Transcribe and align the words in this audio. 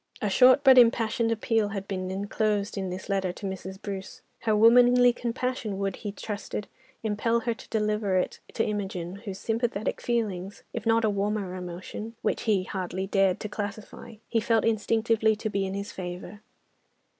A 0.19 0.31
short 0.31 0.63
but 0.63 0.79
impassioned 0.79 1.31
appeal 1.31 1.67
had 1.67 1.87
been 1.87 2.09
enclosed 2.09 2.75
in 2.75 2.89
this 2.89 3.07
letter 3.07 3.31
to 3.33 3.45
Mrs. 3.45 3.79
Bruce. 3.79 4.23
Her 4.39 4.55
womanly 4.55 5.13
compassion 5.13 5.77
would, 5.77 5.97
he 5.97 6.11
trusted, 6.11 6.67
impel 7.03 7.41
her 7.41 7.53
to 7.53 7.69
deliver 7.69 8.17
it 8.17 8.39
to 8.55 8.65
Imogen, 8.65 9.17
whose 9.17 9.37
sympathetic 9.37 10.01
feelings, 10.01 10.63
if 10.73 10.87
not 10.87 11.05
a 11.05 11.09
warmer 11.11 11.53
emotion, 11.53 12.15
which 12.23 12.41
he 12.49 12.63
hardly 12.63 13.05
dared 13.05 13.39
to 13.41 13.47
classify, 13.47 14.15
he 14.27 14.39
felt 14.39 14.65
instinctively 14.65 15.35
to 15.35 15.51
be 15.51 15.67
in 15.67 15.75
his 15.75 15.91
favour. 15.91 16.41